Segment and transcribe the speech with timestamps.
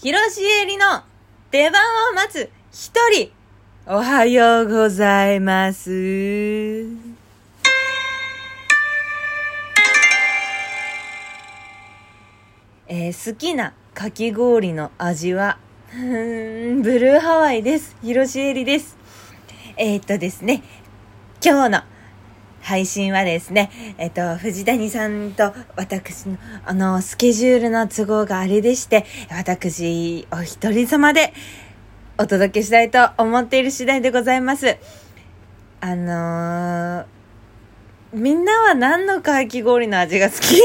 [0.00, 1.02] 広しえりの
[1.50, 3.32] 出番を待つ一人。
[3.84, 5.90] おはようございます。
[12.86, 15.58] えー好きなかき氷の味は、
[15.90, 17.96] ブルーハワイです。
[18.00, 18.96] 広しえりです。
[19.76, 20.62] えーっとですね、
[21.44, 21.82] 今日の
[22.68, 26.36] 配信はですね、えっと、藤谷さんと私の、
[26.66, 31.32] あの、スケジュールの都合があれでして、私、お一人様で
[32.18, 34.76] お届けしたいと思っている次第でございます。
[35.80, 37.06] あのー、
[38.12, 40.60] みんなは何のかき氷の味が好き？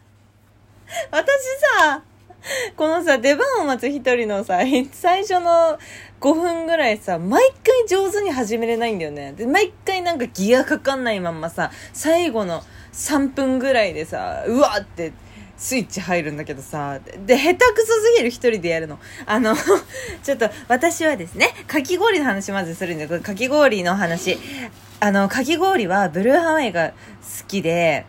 [1.12, 1.42] 私
[1.78, 2.02] さ、
[2.76, 4.60] このさ、出番を待つ一人のさ、
[4.92, 5.78] 最初の
[6.20, 9.32] 5分ぐらいさ、毎回上手に始めれないんだよね。
[9.32, 15.12] で、毎回なんかギアかかんないまんまさ、最後の3分ぐらいでさ、うわって、
[15.56, 18.98] スイッチ入るんだけどさ、で、下手くそすぎる一人でやるの。
[19.26, 19.54] あの、
[20.24, 24.38] ちょっと私はですね、かき氷の話まずするんだけど、かき氷の話。
[24.98, 26.94] あの、かき氷はブルーハワイが好
[27.46, 28.04] きで、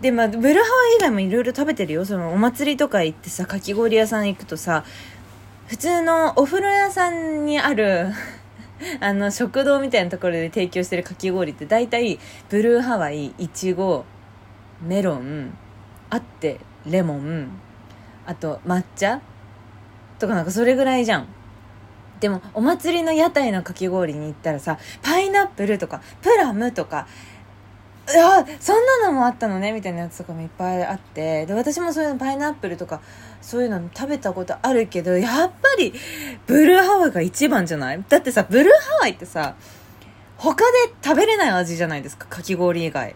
[0.00, 2.04] で、まあ、ブルーハワイ以外もいろいろ食べてるよ。
[2.04, 4.84] その、お祭りとか行ってさ、かき氷屋さん行くとさ、
[5.66, 8.06] 普通のお風呂屋さんにある、
[9.00, 14.06] あの、食堂みたいなところで提供してるかき氷って大体、ブルーハワイ、いちご、
[14.82, 15.52] メロン、
[16.08, 17.50] あって、レモン、
[18.26, 19.20] あと、抹茶
[20.18, 21.26] とかなんかそれぐらいじゃん。
[22.20, 27.06] でも、お祭りの屋台のかき氷に行ったらさ、パイナップルとか、プラムとか、
[28.12, 31.46] いやそんなのもあったのねみたいなやつとかもいっぱいあって。
[31.46, 33.00] で私もそういうのパイナップルとか
[33.40, 35.92] そういうの食べたことあるけどやっぱり
[36.46, 38.04] ブルーハワイが一番じゃない？
[38.08, 39.54] だってさブルーハワイってさ
[40.36, 42.26] 他で食べれない味じゃないですか？
[42.26, 43.14] かき氷以外。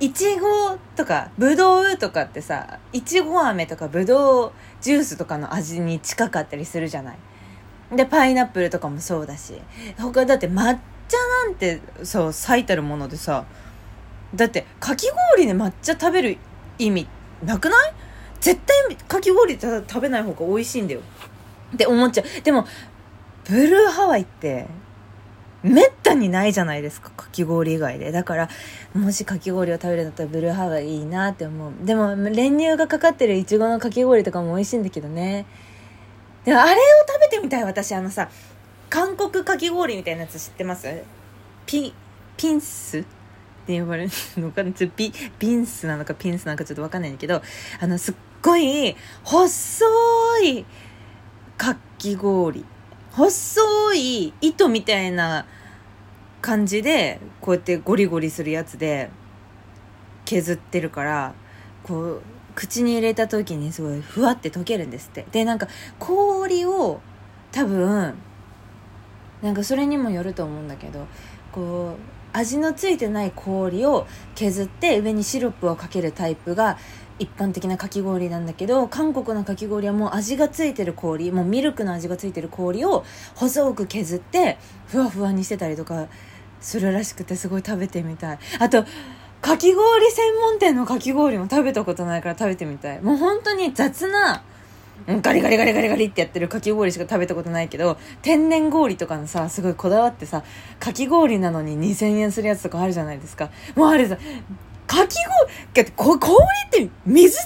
[0.00, 7.18] いちごとかぶどうとかってさいちご飴とかぶどうジュースとかの味に近かったりするじゃない？
[7.96, 9.60] でパイナップルとかもそうだし。
[9.98, 13.44] 他だって抹茶なんてそう最たるものでさ
[14.34, 16.38] だってかき氷で抹茶食べる
[16.78, 17.08] 意味
[17.44, 17.92] なくない？
[18.40, 21.00] 絶対かき氷食べない方が美味しいんだよ。
[21.74, 22.42] って思っちゃう。
[22.42, 22.66] でも
[23.44, 24.66] ブルーハワイって
[25.62, 27.10] めったにないじゃないですか。
[27.10, 28.12] かき氷以外で。
[28.12, 28.48] だから
[28.94, 31.72] もしかき氷を食べるんだったらブルーハワイいいなって思う。
[31.84, 35.46] でも練乳がかかってるいちごのかき氷とかも美味しいんだけどね。
[36.44, 36.76] でもあれを
[37.06, 37.94] 食べてみたい私。
[37.94, 38.30] あのさ
[38.88, 40.88] 韓国かき氷みたいなやつ知ってます？
[41.66, 41.92] ピ
[42.36, 43.04] ピンス？
[43.62, 44.72] って呼ばれるのかな？
[44.72, 44.96] ちょっと
[45.38, 47.42] ピンスなのかピンスなのかちょっとわかんないんだけど
[47.80, 49.84] あのすっごい細
[50.44, 50.64] い
[51.56, 52.64] かき氷
[53.12, 55.46] 細い糸みたいな
[56.40, 59.10] 感じでこうやってゴリゴリするやつで
[60.24, 61.34] 削ってるから
[61.82, 62.22] こう
[62.54, 65.26] 口に入れた時にすごいふわって溶けるんですって。
[65.32, 67.00] でなんか氷を
[67.52, 68.14] 多分
[69.42, 71.06] なんかそれにもよると思うんだけど
[71.52, 76.78] こう味のついてない氷を削って上にシロップをかけるタイプが
[77.18, 83.04] 一般的なかき氷なんだけど韓国のかき氷はもう味がついてる氷もうミルクの味がついてる氷を
[83.34, 86.06] 細く削ってふわふわにしてたりとか
[86.60, 88.38] するらしくてすごい食べてみたい。
[88.58, 88.84] あと
[89.40, 93.00] かき氷専門店のかき氷も食べたことないから食べてみたい。
[93.00, 94.42] もう本当に雑な
[95.06, 100.44] ガリガリガリガリガリってやってるかき氷しか食べたことないけど天然氷とかのさすごいこだわってさ
[100.78, 103.50] かき氷なのに2000円するやつとかあるじゃないですか。
[103.74, 104.16] もうあれさ
[104.86, 106.34] かき氷だってこ氷
[106.66, 107.44] って水だ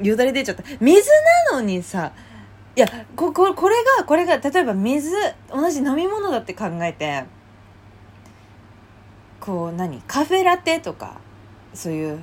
[0.00, 0.04] よ？
[0.04, 0.62] よだれ出ちゃった。
[0.80, 1.10] 水
[1.50, 2.12] なのにさ
[2.76, 2.86] いや
[3.16, 5.10] こここれがこれが例えば水
[5.50, 7.24] 同じ飲み物だって考えて
[9.40, 10.02] こう何？
[10.02, 11.18] カフェラテとか
[11.72, 12.20] そういう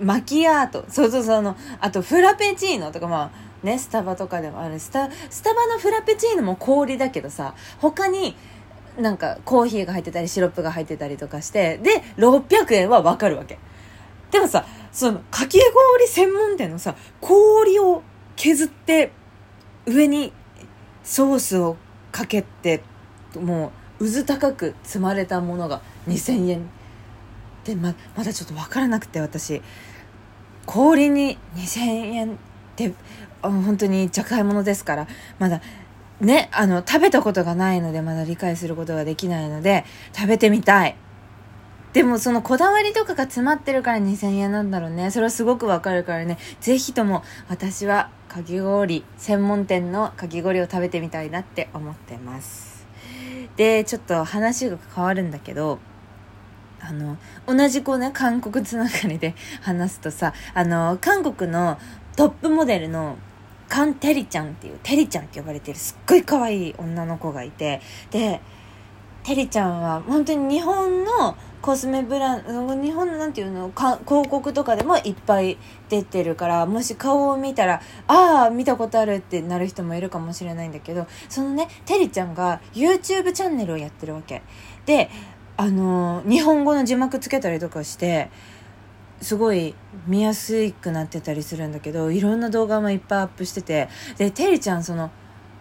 [0.00, 0.84] マキアート。
[0.88, 4.78] そうそうそうあのあとフラペチーノとかまあねスタバとかでもある。
[4.78, 8.36] スタスタバのフラペチーノも氷だけどさ他に
[8.98, 13.58] なんかコーヒーが入ってたりシロップが入ってたりとかしてで600円はわかるわけ。
[14.30, 18.02] でもさそのかき氷専門店のさ氷を
[18.36, 19.12] 削って
[19.86, 20.32] 上に
[21.04, 21.76] ソースを
[22.10, 22.82] かけて
[23.34, 26.70] もう渦高く積まれたものが2000円。
[27.64, 29.62] でままだちょっと分からなくて私。
[30.66, 32.36] 氷に2000円っ
[32.76, 32.92] て
[33.42, 35.60] あ本当に若いものですからまだ
[36.20, 40.96] ねあの食べたことがないのでまだ理解することができないので食べてみたい。
[41.92, 45.10] でもそのこだわりとかが詰まってるから2000円なんだろうね。
[45.10, 46.38] それはすごくわかるからね。
[46.60, 52.86] ぜひとも私はかき氷専門店のかき氷を食べてみたいなって思ってます。
[53.56, 55.80] でちょっと話が変わるんだけど
[56.82, 61.78] あの同じこうね韓国つながりで話すとさあの韓国の
[62.16, 63.16] トップモデルの
[63.68, 67.80] カンテリちゃんっていうテリちゃんって呼ばれてるすっごい可愛い女の子がいて
[68.10, 68.40] で
[69.22, 75.56] テリちゃんは本当に日本のコスメブランド日本のなんていうの広告とかでもいっぱい
[75.88, 84.42] 出てるからもし顔を見たらああ見たことあるってなる人もいるかもしれないんだけどそのねテリちゃんが YouTube チャンネルをやってるわけ。
[84.84, 85.08] で
[85.56, 88.30] あの日本語の字幕つけたりとかして
[89.20, 89.74] すごい
[90.06, 93.88] 見やすくなってたりするんだけどいろんな動画もいっぱいアップしてて
[94.18, 95.10] でテリちゃんその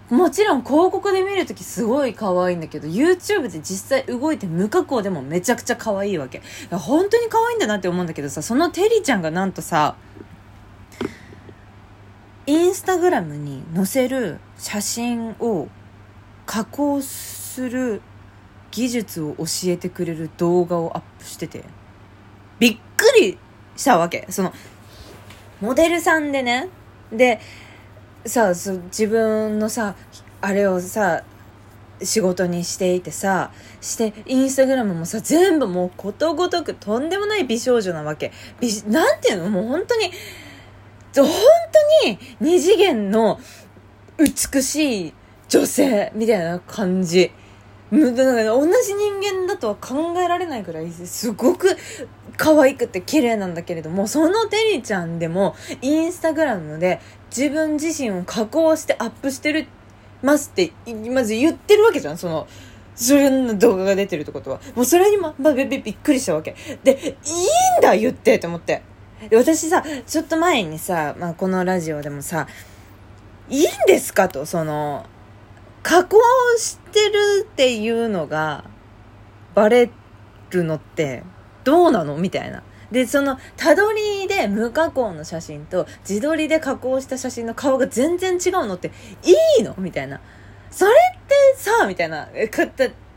[0.10, 6.42] もちろん広告で見るときすごい可愛いんだけど YouTube で実際動いて無加工でもめちゃくちゃ可愛いわけ。
[6.70, 9.96] 本当に可愛いんだなって思うんだけどさそのテリちゃんがなんとさ
[12.46, 15.70] インスタグラムに載せる写真を
[16.46, 18.02] 加工する
[18.72, 21.64] 技術を教えてくれる動画をアップしてて。
[22.60, 23.38] びっくり
[23.76, 24.28] したわけ。
[24.30, 24.54] その
[25.60, 26.70] モデルさんでね。
[27.12, 27.40] で
[28.26, 29.96] さそ自分のさ
[30.42, 31.24] あれをさ
[32.02, 33.52] 仕事にしていてさ
[33.82, 38.32] してインスタグラムもさ全部もうことごとくとんでもない美少女なわけ。
[38.60, 39.50] 美なんていうの？
[39.50, 40.12] もう本当に
[41.16, 41.28] 本
[42.04, 43.40] 当に二次元の
[44.18, 45.14] 美しい
[45.50, 47.32] 女性みたいな感じ。
[47.92, 51.76] 同じ人間だとは考えられないぐらいすごく
[52.38, 57.02] 可愛くて綺麗なんだけれどもそのテリちゃんでもインスタグラムで
[57.36, 59.68] 自分自身を加工してアップしてる
[60.22, 60.72] ますって
[61.10, 62.48] まず言ってるわけじゃんその
[62.96, 66.56] それの動画が出てるってことはもうそれにま、まびっくりしたわけ。
[66.84, 68.84] でいいんだ言ってって思って。
[69.34, 72.48] 私さちょっと前にさ、まあ、このラジオでもさ
[73.50, 75.06] いいんですかとその
[75.84, 76.18] 加工
[76.58, 78.64] してるっていうのが
[79.56, 79.90] バレ
[80.52, 81.24] るのって
[81.64, 82.64] どうなのみたいな。
[82.92, 88.92] で、その、たどりで無加工の写真と自撮りで加工した写真の顔が全然違うのって
[89.24, 90.20] いいのみたいな。
[90.70, 92.28] それってさ、みたいな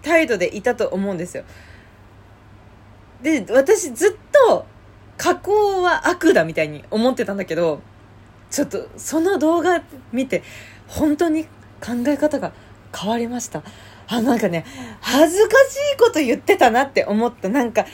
[0.02, 1.44] 態度でいたと思うんですよ。
[3.22, 4.12] で、私ずっ
[4.48, 4.66] と
[5.16, 7.80] 加工は悪だみたいに思ってたんだけど、
[8.50, 9.82] ちょっとその動画
[10.12, 10.44] 見て、
[10.86, 11.46] 本当に
[11.84, 12.52] 考え方が
[12.96, 13.62] 変わりました。
[14.06, 14.64] あ、なんかね、
[15.00, 17.48] 恥ずかしいこと言ってたなって思った。
[17.48, 17.86] なんか、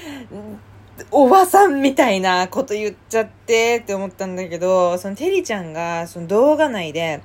[1.11, 7.23] おばさんみたいなこと言っちゃってって思ったんだけど、そのテリちゃんがその動画内で、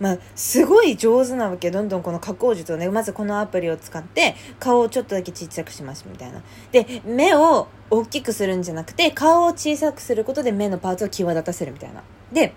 [0.00, 1.70] まあ、すごい上手なわけ。
[1.70, 6.42] どんどんこの加工術をね、まずこのアプリを使って、顔をちょっとだけちっちゃくしますみたいな。
[6.72, 12.02] で、目を大きくするんじゃなくて、顔を小さくすることで目のパーツを際立たせるみたいな。
[12.32, 12.52] で、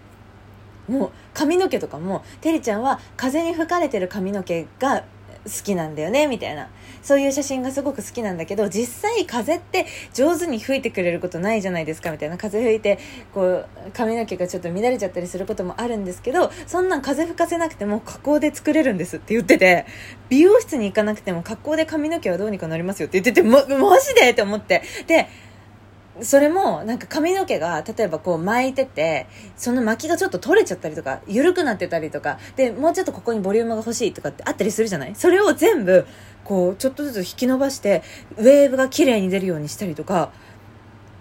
[0.88, 5.03] もう髪の毛とかもてりちゃんは風に吹かれてる髪の毛が
[5.45, 6.67] 好きなんだよねみたいな。
[7.03, 12.37] そういう写真がすごく好きなんだけど実際風って上手に吹いてくれることないじゃないですかみたいな。
[12.37, 12.97] 風吹いて
[13.35, 19.85] こう髪の毛がちょっと乱れちゃったりすることもあるんですけどそんなん風吹かせなくても加工で作れるんですって言ってて
[20.29, 24.81] 美容室に行かなくても加工で髪の毛はどうにかなりますよって言ってて、ま、マジでって思って。
[25.05, 25.27] で
[26.21, 35.15] それもなんか髪の毛が例えばこう巻いててその巻きがちょっと取れちゃったりとか緩くなってたりとかでもうちょっとここにボリュームが欲しいとかってあったりするじゃない？
[35.15, 36.07] それを全部
[36.43, 38.03] こうちょっとずつ引き伸ばして
[38.37, 40.31] ウェーブが綺麗に出るようにしたりとか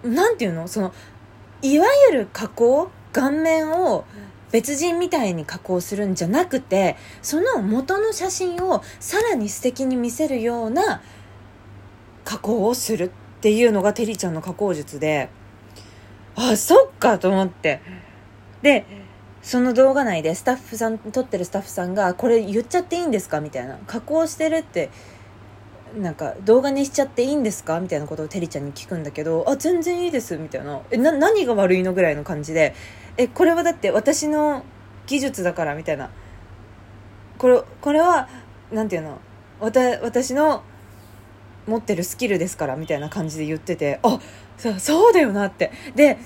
[0.02, 0.68] なんていうの？
[0.68, 0.92] その
[1.62, 2.90] いわゆる加工？
[3.12, 4.04] 顔面を
[4.52, 11.02] 別人みたいに加工するんじゃなくてその元の写真をさらに素敵に見せるような
[12.24, 13.04] 加工をする。
[13.04, 13.10] っ
[13.46, 15.28] っていうのがテリちゃんの加工術で、
[16.34, 17.80] あ、そっかと思って。
[18.60, 18.84] で、
[19.40, 23.78] その動画内でスタッフさん、撮ってるスタッフさんが、これ言っちゃっていいんですかみたいな。
[23.86, 24.90] 加工してるって、
[25.96, 27.78] なんか動画にしちゃっていいんですか？
[27.78, 30.80] みたいなことをテリちゃんに聞くんだけど、あ、全然いいです、みたいな。
[30.90, 32.74] え、な、何が悪いのぐらいの感じで、
[33.16, 34.64] え、これはだって私の
[35.06, 36.10] 技術だから、みたいな。
[37.38, 38.28] これ、これは、
[38.72, 39.20] なんていうの、
[39.60, 40.64] わた、私の
[41.66, 44.18] 持ってるスキルですからみたいな感じで言っててあ
[44.56, 45.72] そそうだよなって。
[45.94, 46.18] で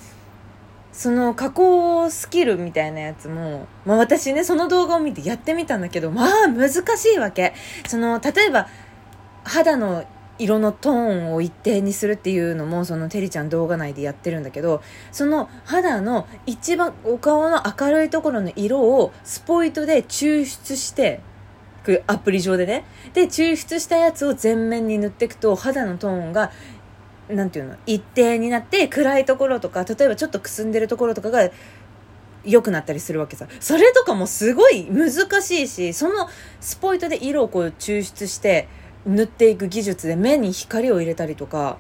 [0.92, 7.54] その加工スキルみたいなやつも、まあ、私ねその動画を見てやってみたんだけどまあ難しいわけ。
[7.86, 8.68] その例えば
[9.44, 10.04] 肌の
[10.40, 14.82] 色のトーンを一定にするっていうのもそのてりちゃん動画内でやってるんだけど
[15.12, 21.20] その肌の一番お顔の明るいところの色をスポイトで抽出して
[22.06, 22.84] アプリ上でね。
[23.14, 26.52] で抽出したやつを全面に塗っていくと肌のトーンが
[27.28, 27.76] なんていうの？
[27.86, 31.50] 一定になって暗いところとか例えばちょっとくすんでるところとかが
[32.44, 33.46] 良くなったりするわけさ。
[33.60, 35.10] それとかもすごい難
[35.42, 36.28] しいしその
[36.60, 38.68] スポイトで色をこう抽出して
[39.06, 41.78] 塗っていく技術で目に光を入れたりとか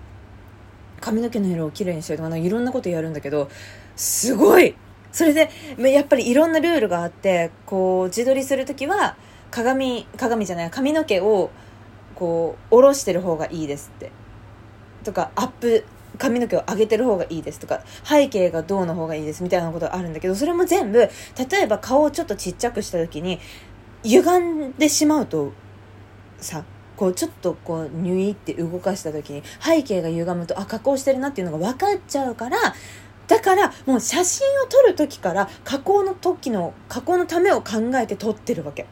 [1.00, 3.50] 髪の毛の色をきれいにしたりとかいろんなことやるんだけど
[3.96, 4.74] すごい！
[5.12, 5.50] それで
[5.92, 9.16] やっぱりいろんなルールがあってこう自撮りする時は
[9.50, 11.50] 鏡鏡じゃない髪の毛を
[12.14, 14.12] こう下ろしてる方がいいですって。
[15.04, 15.84] とかアップ
[16.18, 21.10] 髪の毛を上げてる方がいいですとか背景がどうの方がいいですみたいなことがあるんだけどそれも全部例
[21.62, 23.38] えば顔をちょっとちっちゃくした時に
[24.02, 25.52] 歪んでしまうと
[26.38, 26.64] さ
[26.96, 32.58] こうちょっとこうニュイって動かした時に背景が歪むとあ加工してるなっていうのが分かっちゃうから
[33.26, 38.86] だからもう写真を撮る時から加工の時の加工のためを考えて撮ってるわけ。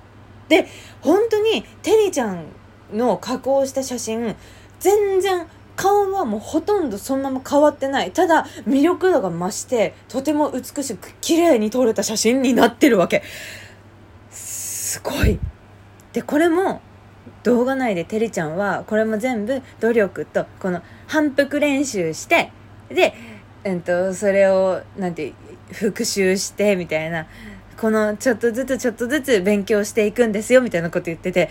[0.49, 0.67] で
[1.01, 2.47] 本当にテリちゃん
[2.93, 4.35] の加工した写真
[4.81, 8.11] 全然顔はもうほとんどそのまま変わってない。
[8.11, 13.23] ただ魅力度が増してとても美しく綺麗に撮れた写真になってるわけ。
[14.31, 15.39] すごい。
[16.13, 16.81] でこれも
[17.45, 22.51] 動画内でてりちゃんはこれも全部努力とこの反復練習して
[22.89, 23.15] で、
[23.63, 25.33] えっと、それをなんて
[25.71, 27.27] 復習してみたいな。
[27.79, 31.49] このちょっとずつちょっとずつ勉強していくんですよみたいなこと言ってて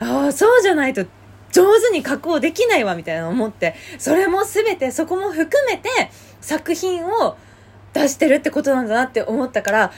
[0.00, 1.04] ああそうじゃないと
[1.52, 5.88] 上手に加工できないわみたいな思ってそれも全てそこも含めて
[6.40, 7.36] 作品を
[7.92, 9.92] 出してるってことなんだなって思ったから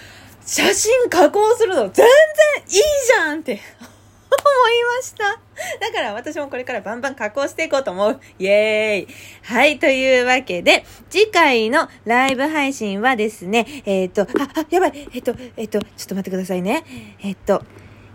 [0.47, 3.61] 写真加工するの全然いいじゃんって
[4.41, 5.25] 思いました。
[5.79, 8.21] だから私もこれからバンバン加工していこうと思う。
[8.39, 9.15] イエーイ。
[9.45, 16.85] はい、というわけで、次回のライブ配信はですね、えっ、ー、と、あ、あ、やばい、えっ、ー、と、えっ、ー、と、ちょっと待ってくださいね。
[17.23, 17.63] えっ、と、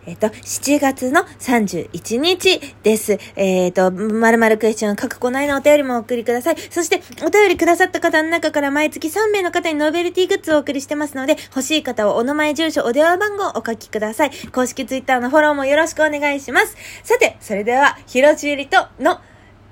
[0.05, 3.17] えっ、と、7月の31日です。
[3.35, 6.57] えっ、と、まるまるクエスチョン、各個内のお便りもお送りください。
[6.69, 14.31] そして、お便りくださった方の中から毎月3名の方にノベルティグッズをお送りしてますので、欲しい方はお名前、住所、お電話番号をお書きください。
[14.51, 16.75] 公式ツイッターのフォローもよろしくお願いします。
[17.03, 19.19] さて、それでは、ひろちゅりとの、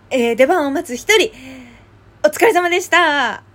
[0.10, 1.32] えー、出番を待つ一人、
[2.26, 3.53] お疲れ様でした。